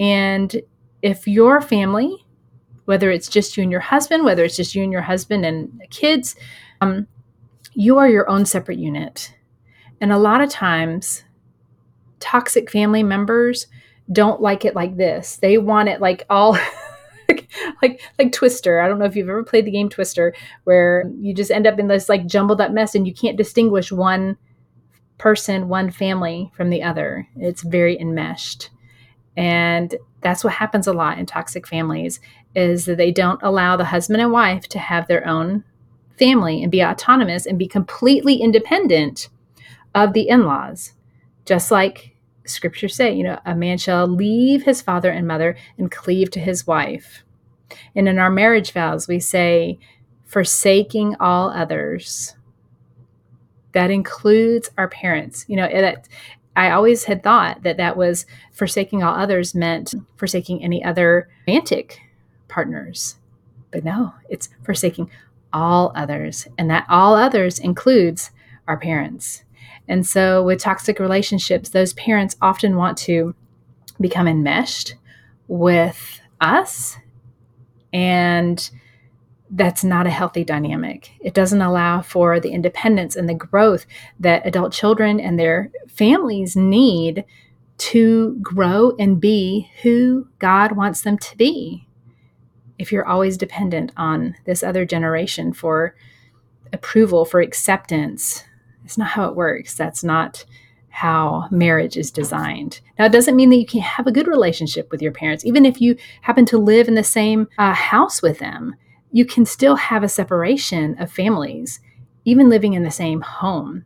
and 0.00 0.62
if 1.02 1.28
your 1.28 1.60
family, 1.60 2.26
whether 2.86 3.10
it's 3.10 3.28
just 3.28 3.56
you 3.56 3.62
and 3.62 3.70
your 3.70 3.80
husband, 3.80 4.24
whether 4.24 4.44
it's 4.44 4.56
just 4.56 4.74
you 4.74 4.82
and 4.82 4.92
your 4.92 5.02
husband 5.02 5.44
and 5.44 5.70
kids, 5.90 6.34
um, 6.80 7.06
you 7.74 7.98
are 7.98 8.08
your 8.08 8.28
own 8.28 8.46
separate 8.46 8.78
unit. 8.78 9.34
And 10.00 10.10
a 10.10 10.18
lot 10.18 10.40
of 10.40 10.48
times, 10.48 11.24
toxic 12.18 12.70
family 12.70 13.02
members 13.02 13.66
don't 14.10 14.40
like 14.40 14.64
it 14.64 14.74
like 14.74 14.96
this. 14.96 15.36
They 15.36 15.58
want 15.58 15.90
it 15.90 16.00
like 16.00 16.24
all 16.30 16.52
like 17.82 18.00
like 18.18 18.32
Twister. 18.32 18.80
I 18.80 18.88
don't 18.88 18.98
know 18.98 19.04
if 19.04 19.16
you've 19.16 19.28
ever 19.28 19.44
played 19.44 19.66
the 19.66 19.70
game 19.70 19.90
Twister 19.90 20.34
where 20.64 21.10
you 21.18 21.34
just 21.34 21.50
end 21.50 21.66
up 21.66 21.78
in 21.78 21.88
this 21.88 22.08
like 22.08 22.26
jumbled 22.26 22.60
up 22.60 22.72
mess 22.72 22.94
and 22.94 23.06
you 23.06 23.14
can't 23.14 23.36
distinguish 23.36 23.92
one 23.92 24.38
person, 25.20 25.68
one 25.68 25.90
family 25.90 26.50
from 26.56 26.70
the 26.70 26.82
other. 26.82 27.28
It's 27.36 27.62
very 27.62 28.00
enmeshed. 28.00 28.70
And 29.36 29.94
that's 30.22 30.42
what 30.42 30.54
happens 30.54 30.86
a 30.86 30.94
lot 30.94 31.18
in 31.18 31.26
toxic 31.26 31.68
families 31.68 32.20
is 32.54 32.86
that 32.86 32.96
they 32.96 33.12
don't 33.12 33.40
allow 33.42 33.76
the 33.76 33.84
husband 33.84 34.22
and 34.22 34.32
wife 34.32 34.66
to 34.68 34.78
have 34.78 35.06
their 35.06 35.26
own 35.26 35.62
family 36.18 36.62
and 36.62 36.72
be 36.72 36.82
autonomous 36.82 37.44
and 37.44 37.58
be 37.58 37.68
completely 37.68 38.36
independent 38.36 39.28
of 39.94 40.14
the 40.14 40.26
in-laws. 40.26 40.94
Just 41.44 41.70
like 41.70 42.16
scriptures 42.46 42.96
say, 42.96 43.12
you 43.12 43.22
know, 43.22 43.38
a 43.44 43.54
man 43.54 43.76
shall 43.76 44.08
leave 44.08 44.62
his 44.62 44.80
father 44.80 45.10
and 45.10 45.28
mother 45.28 45.54
and 45.76 45.90
cleave 45.90 46.30
to 46.30 46.40
his 46.40 46.66
wife. 46.66 47.24
And 47.94 48.08
in 48.08 48.18
our 48.18 48.30
marriage 48.30 48.72
vows, 48.72 49.06
we 49.06 49.20
say, 49.20 49.78
forsaking 50.24 51.16
all 51.20 51.50
others. 51.50 52.34
That 53.72 53.90
includes 53.90 54.70
our 54.76 54.88
parents. 54.88 55.44
You 55.48 55.56
know, 55.56 55.68
that 55.68 56.08
I 56.56 56.70
always 56.70 57.04
had 57.04 57.22
thought 57.22 57.62
that 57.62 57.76
that 57.76 57.96
was 57.96 58.26
forsaking 58.52 59.02
all 59.02 59.14
others 59.14 59.54
meant 59.54 59.94
forsaking 60.16 60.62
any 60.62 60.84
other 60.84 61.28
romantic 61.46 62.00
partners. 62.48 63.16
But 63.70 63.84
no, 63.84 64.14
it's 64.28 64.48
forsaking 64.64 65.10
all 65.52 65.92
others. 65.94 66.48
And 66.58 66.70
that 66.70 66.86
all 66.88 67.14
others 67.14 67.58
includes 67.58 68.30
our 68.66 68.76
parents. 68.76 69.44
And 69.88 70.06
so, 70.06 70.42
with 70.42 70.60
toxic 70.60 71.00
relationships, 71.00 71.70
those 71.70 71.92
parents 71.94 72.36
often 72.40 72.76
want 72.76 72.96
to 72.98 73.34
become 74.00 74.28
enmeshed 74.28 74.94
with 75.48 76.20
us. 76.40 76.96
And 77.92 78.70
that's 79.50 79.82
not 79.82 80.06
a 80.06 80.10
healthy 80.10 80.44
dynamic. 80.44 81.10
It 81.20 81.34
doesn't 81.34 81.60
allow 81.60 82.02
for 82.02 82.38
the 82.38 82.52
independence 82.52 83.16
and 83.16 83.28
the 83.28 83.34
growth 83.34 83.84
that 84.20 84.46
adult 84.46 84.72
children 84.72 85.18
and 85.18 85.38
their 85.38 85.72
families 85.88 86.54
need 86.54 87.24
to 87.78 88.38
grow 88.42 88.94
and 88.98 89.20
be 89.20 89.70
who 89.82 90.28
God 90.38 90.72
wants 90.72 91.00
them 91.00 91.18
to 91.18 91.36
be. 91.36 91.86
If 92.78 92.92
you're 92.92 93.06
always 93.06 93.36
dependent 93.36 93.92
on 93.96 94.36
this 94.44 94.62
other 94.62 94.84
generation 94.84 95.52
for 95.52 95.96
approval, 96.72 97.24
for 97.24 97.40
acceptance, 97.40 98.44
it's 98.84 98.98
not 98.98 99.08
how 99.08 99.28
it 99.28 99.36
works. 99.36 99.74
That's 99.74 100.04
not 100.04 100.44
how 100.90 101.48
marriage 101.50 101.96
is 101.96 102.10
designed. 102.10 102.80
Now, 102.98 103.06
it 103.06 103.12
doesn't 103.12 103.36
mean 103.36 103.50
that 103.50 103.56
you 103.56 103.66
can't 103.66 103.84
have 103.84 104.06
a 104.06 104.12
good 104.12 104.26
relationship 104.26 104.90
with 104.90 105.00
your 105.00 105.12
parents, 105.12 105.44
even 105.44 105.64
if 105.64 105.80
you 105.80 105.96
happen 106.22 106.44
to 106.46 106.58
live 106.58 106.88
in 106.88 106.94
the 106.94 107.04
same 107.04 107.48
uh, 107.58 107.72
house 107.72 108.22
with 108.22 108.38
them. 108.38 108.76
You 109.12 109.24
can 109.24 109.44
still 109.44 109.76
have 109.76 110.02
a 110.02 110.08
separation 110.08 111.00
of 111.00 111.10
families, 111.10 111.80
even 112.24 112.48
living 112.48 112.74
in 112.74 112.82
the 112.82 112.90
same 112.90 113.20
home. 113.20 113.84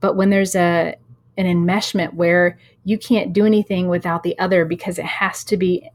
But 0.00 0.16
when 0.16 0.30
there's 0.30 0.54
a 0.54 0.96
an 1.38 1.46
enmeshment 1.46 2.12
where 2.12 2.58
you 2.84 2.98
can't 2.98 3.32
do 3.32 3.46
anything 3.46 3.88
without 3.88 4.22
the 4.22 4.38
other 4.38 4.64
because 4.64 4.98
it 4.98 5.04
has 5.04 5.44
to 5.44 5.56
be 5.56 5.90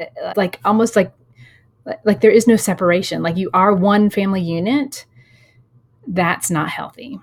uh, 0.00 0.32
like 0.36 0.58
almost 0.64 0.96
like 0.96 1.12
like 2.04 2.20
there 2.20 2.30
is 2.30 2.46
no 2.46 2.56
separation, 2.56 3.22
like 3.22 3.36
you 3.36 3.50
are 3.54 3.74
one 3.74 4.10
family 4.10 4.42
unit, 4.42 5.06
that's 6.06 6.50
not 6.50 6.68
healthy. 6.68 7.18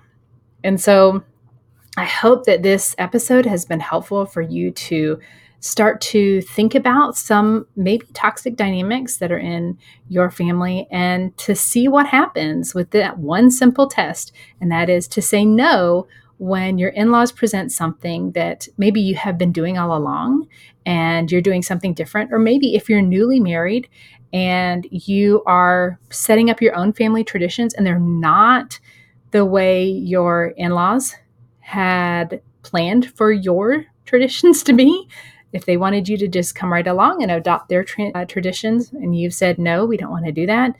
And 0.64 0.80
so 0.80 1.22
I 1.96 2.04
hope 2.04 2.44
that 2.44 2.62
this 2.62 2.94
episode 2.98 3.46
has 3.46 3.64
been 3.64 3.80
helpful 3.80 4.26
for 4.26 4.42
you 4.42 4.70
to 4.72 5.20
start 5.66 6.00
to 6.00 6.40
think 6.42 6.76
about 6.76 7.16
some 7.16 7.66
maybe 7.74 8.06
toxic 8.14 8.54
dynamics 8.54 9.16
that 9.16 9.32
are 9.32 9.38
in 9.38 9.76
your 10.08 10.30
family 10.30 10.86
and 10.92 11.36
to 11.38 11.56
see 11.56 11.88
what 11.88 12.06
happens 12.06 12.72
with 12.72 12.90
that 12.92 13.18
one 13.18 13.50
simple 13.50 13.88
test. 13.88 14.32
And 14.60 14.70
that 14.70 14.88
is 14.88 15.08
to 15.08 15.20
say 15.20 15.44
no 15.44 16.06
when 16.38 16.78
your 16.78 16.90
in 16.90 17.10
laws 17.10 17.32
present 17.32 17.72
something 17.72 18.30
that 18.32 18.68
maybe 18.76 19.00
you 19.00 19.16
have 19.16 19.38
been 19.38 19.50
doing 19.50 19.76
all 19.76 19.96
along 19.96 20.46
and 20.84 21.32
you're 21.32 21.40
doing 21.40 21.62
something 21.62 21.94
different. 21.94 22.32
Or 22.32 22.38
maybe 22.38 22.76
if 22.76 22.88
you're 22.88 23.02
newly 23.02 23.40
married 23.40 23.88
and 24.32 24.86
you 24.92 25.42
are 25.46 25.98
setting 26.10 26.48
up 26.48 26.62
your 26.62 26.76
own 26.76 26.92
family 26.92 27.24
traditions 27.24 27.74
and 27.74 27.84
they're 27.84 27.98
not 27.98 28.78
the 29.32 29.44
way 29.44 29.84
your 29.84 30.54
in 30.56 30.72
laws 30.72 31.16
had 31.58 32.40
planned 32.62 33.12
for 33.16 33.32
your 33.32 33.84
traditions 34.04 34.62
to 34.62 34.72
be. 34.72 35.08
If 35.52 35.64
they 35.64 35.76
wanted 35.76 36.08
you 36.08 36.16
to 36.18 36.28
just 36.28 36.54
come 36.54 36.72
right 36.72 36.86
along 36.86 37.22
and 37.22 37.30
adopt 37.30 37.68
their 37.68 37.84
tra- 37.84 38.10
uh, 38.14 38.24
traditions, 38.24 38.92
and 38.92 39.18
you've 39.18 39.34
said, 39.34 39.58
no, 39.58 39.84
we 39.84 39.96
don't 39.96 40.10
want 40.10 40.26
to 40.26 40.32
do 40.32 40.46
that, 40.46 40.76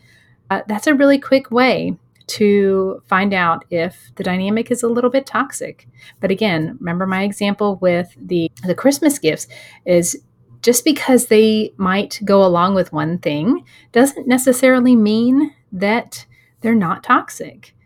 uh, 0.50 0.62
that's 0.68 0.86
a 0.86 0.94
really 0.94 1.18
quick 1.18 1.50
way 1.50 1.96
to 2.28 3.02
find 3.06 3.32
out 3.32 3.64
if 3.70 4.10
the 4.16 4.24
dynamic 4.24 4.70
is 4.70 4.82
a 4.82 4.88
little 4.88 5.10
bit 5.10 5.26
toxic. 5.26 5.88
But 6.20 6.30
again, 6.30 6.76
remember 6.80 7.06
my 7.06 7.22
example 7.22 7.76
with 7.76 8.14
the, 8.20 8.50
the 8.64 8.74
Christmas 8.74 9.18
gifts 9.18 9.46
is 9.84 10.20
just 10.62 10.84
because 10.84 11.26
they 11.26 11.72
might 11.76 12.20
go 12.24 12.44
along 12.44 12.74
with 12.74 12.92
one 12.92 13.18
thing 13.18 13.64
doesn't 13.92 14.26
necessarily 14.26 14.96
mean 14.96 15.54
that 15.70 16.26
they're 16.60 16.74
not 16.74 17.04
toxic 17.04 17.76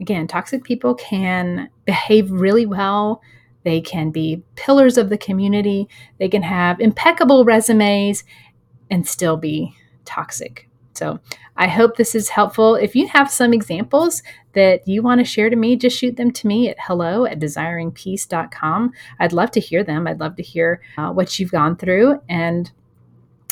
again, 0.00 0.26
toxic 0.26 0.64
people 0.64 0.94
can 0.94 1.68
behave 1.84 2.30
really 2.30 2.66
well. 2.66 3.22
They 3.66 3.80
can 3.80 4.12
be 4.12 4.44
pillars 4.54 4.96
of 4.96 5.08
the 5.08 5.18
community. 5.18 5.88
They 6.18 6.28
can 6.28 6.42
have 6.42 6.78
impeccable 6.78 7.44
resumes 7.44 8.22
and 8.92 9.04
still 9.08 9.36
be 9.36 9.74
toxic. 10.04 10.68
So 10.94 11.18
I 11.56 11.66
hope 11.66 11.96
this 11.96 12.14
is 12.14 12.28
helpful. 12.28 12.76
If 12.76 12.94
you 12.94 13.08
have 13.08 13.28
some 13.28 13.52
examples 13.52 14.22
that 14.52 14.86
you 14.86 15.02
want 15.02 15.18
to 15.18 15.24
share 15.24 15.50
to 15.50 15.56
me, 15.56 15.74
just 15.74 15.98
shoot 15.98 16.16
them 16.16 16.30
to 16.30 16.46
me 16.46 16.68
at 16.68 16.76
hello 16.78 17.24
at 17.24 17.40
desiringpeace.com. 17.40 18.92
I'd 19.18 19.32
love 19.32 19.50
to 19.50 19.60
hear 19.60 19.82
them. 19.82 20.06
I'd 20.06 20.20
love 20.20 20.36
to 20.36 20.44
hear 20.44 20.80
uh, 20.96 21.10
what 21.10 21.40
you've 21.40 21.50
gone 21.50 21.74
through. 21.74 22.20
And 22.28 22.70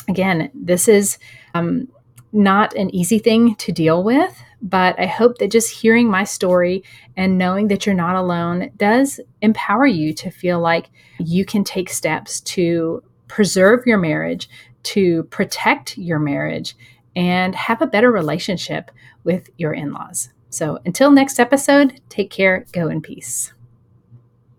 again, 0.07 0.49
this 0.53 0.87
is 0.87 1.17
um, 1.53 1.89
not 2.31 2.73
an 2.75 2.89
easy 2.95 3.19
thing 3.19 3.55
to 3.55 3.73
deal 3.73 4.01
with, 4.01 4.41
but 4.65 4.99
I 4.99 5.05
hope 5.05 5.37
that 5.37 5.51
just 5.51 5.69
hearing 5.69 6.09
my 6.09 6.23
story 6.23 6.83
and 7.15 7.37
knowing 7.37 7.67
that 7.67 7.85
you're 7.85 7.93
not 7.93 8.15
alone 8.15 8.71
does 8.77 9.19
empower 9.41 9.85
you 9.85 10.11
to 10.15 10.31
feel 10.31 10.59
like 10.59 10.89
you 11.19 11.45
can 11.45 11.63
take 11.63 11.89
steps 11.89 12.41
to 12.41 13.03
preserve 13.27 13.85
your 13.85 13.99
marriage, 13.99 14.49
to 14.83 15.23
protect 15.25 15.99
your 15.99 16.17
marriage, 16.17 16.75
and 17.15 17.53
have 17.53 17.81
a 17.81 17.87
better 17.87 18.11
relationship 18.11 18.89
with 19.23 19.49
your 19.57 19.71
in 19.71 19.93
laws. 19.93 20.29
So 20.49 20.79
until 20.83 21.11
next 21.11 21.39
episode, 21.39 22.01
take 22.09 22.31
care, 22.31 22.65
go 22.71 22.87
in 22.87 23.01
peace. 23.01 23.53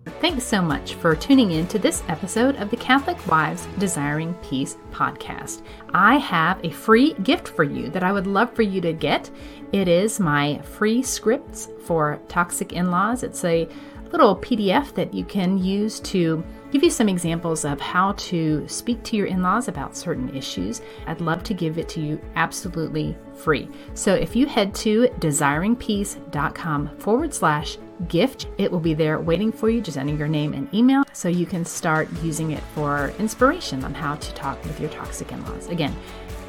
Thanks 0.07 0.45
so 0.45 0.63
much 0.63 0.95
for 0.95 1.17
tuning 1.17 1.51
in 1.51 1.67
to 1.67 1.81
this 1.81 2.05
episode 2.07 2.55
of 2.57 2.71
the 2.71 2.77
Catholic 2.77 3.27
Wives 3.27 3.67
Desiring 3.79 4.35
Peace 4.35 4.77
podcast. 4.93 5.63
I 5.93 6.17
have 6.19 6.65
a 6.65 6.71
free 6.71 7.15
gift 7.15 7.49
for 7.49 7.65
you 7.65 7.91
that 7.91 8.05
I 8.05 8.13
would 8.13 8.29
love 8.29 8.53
for 8.55 8.63
you 8.63 8.81
to 8.83 8.93
get. 8.93 9.29
It 9.73 9.89
is 9.89 10.21
my 10.21 10.59
free 10.63 11.03
scripts 11.03 11.69
for 11.83 12.21
toxic 12.29 12.73
in 12.73 12.93
laws. 12.93 13.25
It's 13.25 13.45
a 13.45 13.69
little 14.13 14.37
PDF 14.37 14.95
that 14.95 15.13
you 15.13 15.25
can 15.25 15.59
use 15.59 15.99
to 16.01 16.43
give 16.71 16.85
you 16.85 16.91
some 16.91 17.09
examples 17.09 17.65
of 17.65 17.81
how 17.81 18.13
to 18.13 18.67
speak 18.69 19.03
to 19.05 19.17
your 19.17 19.27
in 19.27 19.43
laws 19.43 19.67
about 19.67 19.97
certain 19.97 20.35
issues. 20.37 20.83
I'd 21.09 21.21
love 21.21 21.43
to 21.45 21.55
give 21.55 21.79
it 21.79 21.89
to 21.91 22.01
you 22.01 22.21
absolutely 22.37 23.17
free. 23.35 23.69
So 23.95 24.15
if 24.15 24.37
you 24.37 24.47
head 24.47 24.73
to 24.77 25.09
desiringpeace.com 25.19 26.97
forward 26.99 27.35
slash 27.35 27.79
gift, 28.09 28.49
it 28.59 28.71
will 28.71 28.81
be 28.81 28.95
there 28.95 29.21
waiting 29.21 29.53
for 29.53 29.69
you. 29.71 29.81
Just 29.81 29.97
enter 29.97 30.15
your 30.15 30.29
name 30.29 30.53
and 30.53 30.73
email 30.75 31.05
so 31.13 31.29
you 31.29 31.47
can 31.47 31.65
start 31.65 32.09
using 32.23 32.53
it 32.53 32.63
for 32.75 33.13
inspiration 33.19 33.85
on 33.85 33.95
how 33.95 34.17
to 34.17 34.35
talk 34.35 34.63
with 34.65 34.79
your 34.81 34.91
toxic 34.91 35.33
in 35.33 35.45
laws. 35.45 35.69
Again, 35.69 35.95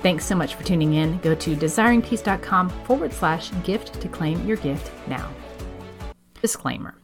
Thanks 0.03 0.25
so 0.25 0.35
much 0.35 0.53
for 0.55 0.63
tuning 0.63 0.93
in. 0.93 1.17
Go 1.19 1.33
to 1.35 1.55
desiringpeace.com 1.55 2.69
forward 2.85 3.11
slash 3.11 3.51
gift 3.63 3.99
to 3.99 4.07
claim 4.07 4.45
your 4.47 4.57
gift 4.57 4.91
now. 5.07 5.29
Disclaimer 6.41 6.95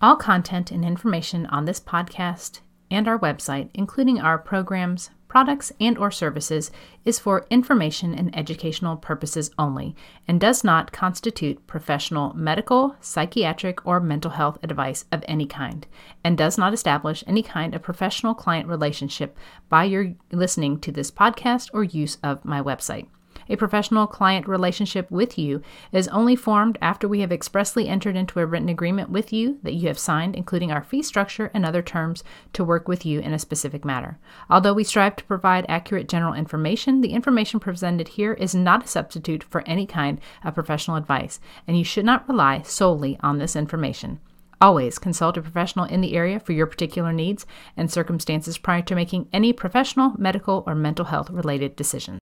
All 0.00 0.16
content 0.16 0.72
and 0.72 0.84
information 0.84 1.46
on 1.46 1.66
this 1.66 1.80
podcast 1.80 2.60
and 2.90 3.06
our 3.06 3.18
website, 3.18 3.70
including 3.74 4.20
our 4.20 4.38
programs, 4.38 5.10
products, 5.30 5.72
and 5.80 5.96
or 5.96 6.10
services 6.10 6.72
is 7.04 7.20
for 7.20 7.46
information 7.50 8.12
and 8.12 8.36
educational 8.36 8.96
purposes 8.96 9.52
only 9.56 9.94
and 10.26 10.40
does 10.40 10.64
not 10.64 10.90
constitute 10.90 11.64
professional 11.68 12.34
medical, 12.34 12.96
psychiatric, 13.00 13.86
or 13.86 14.00
mental 14.00 14.32
health 14.32 14.58
advice 14.62 15.04
of 15.12 15.24
any 15.28 15.46
kind 15.46 15.86
and 16.24 16.36
does 16.36 16.58
not 16.58 16.74
establish 16.74 17.22
any 17.28 17.42
kind 17.42 17.76
of 17.76 17.80
professional 17.80 18.34
client 18.34 18.66
relationship 18.66 19.38
by 19.68 19.84
your 19.84 20.12
listening 20.32 20.80
to 20.80 20.90
this 20.90 21.12
podcast 21.12 21.70
or 21.72 21.84
use 21.84 22.18
of 22.24 22.44
my 22.44 22.60
website. 22.60 23.06
A 23.50 23.56
professional 23.56 24.06
client 24.06 24.46
relationship 24.46 25.10
with 25.10 25.36
you 25.36 25.60
is 25.90 26.06
only 26.08 26.36
formed 26.36 26.78
after 26.80 27.08
we 27.08 27.18
have 27.18 27.32
expressly 27.32 27.88
entered 27.88 28.14
into 28.14 28.38
a 28.38 28.46
written 28.46 28.68
agreement 28.68 29.10
with 29.10 29.32
you 29.32 29.58
that 29.64 29.74
you 29.74 29.88
have 29.88 29.98
signed, 29.98 30.36
including 30.36 30.70
our 30.70 30.84
fee 30.84 31.02
structure 31.02 31.50
and 31.52 31.66
other 31.66 31.82
terms 31.82 32.22
to 32.52 32.62
work 32.62 32.86
with 32.86 33.04
you 33.04 33.18
in 33.18 33.32
a 33.32 33.40
specific 33.40 33.84
matter. 33.84 34.20
Although 34.48 34.74
we 34.74 34.84
strive 34.84 35.16
to 35.16 35.24
provide 35.24 35.66
accurate 35.68 36.08
general 36.08 36.32
information, 36.32 37.00
the 37.00 37.10
information 37.12 37.58
presented 37.58 38.06
here 38.06 38.34
is 38.34 38.54
not 38.54 38.84
a 38.84 38.88
substitute 38.88 39.42
for 39.42 39.62
any 39.66 39.84
kind 39.84 40.20
of 40.44 40.54
professional 40.54 40.96
advice, 40.96 41.40
and 41.66 41.76
you 41.76 41.82
should 41.82 42.04
not 42.04 42.28
rely 42.28 42.62
solely 42.62 43.18
on 43.20 43.38
this 43.38 43.56
information. 43.56 44.20
Always 44.62 44.98
consult 44.98 45.38
a 45.38 45.42
professional 45.42 45.86
in 45.86 46.02
the 46.02 46.14
area 46.14 46.38
for 46.38 46.52
your 46.52 46.66
particular 46.66 47.14
needs 47.14 47.46
and 47.78 47.90
circumstances 47.90 48.58
prior 48.58 48.82
to 48.82 48.94
making 48.94 49.26
any 49.32 49.54
professional, 49.54 50.12
medical, 50.18 50.62
or 50.66 50.74
mental 50.74 51.06
health 51.06 51.30
related 51.30 51.76
decisions. 51.76 52.18